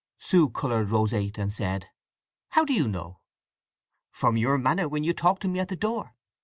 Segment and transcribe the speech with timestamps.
[0.17, 1.91] Sue coloured roseate, and said,
[2.49, 3.19] "How do you know?"
[4.09, 6.15] "From your manner when you talked to me at the door.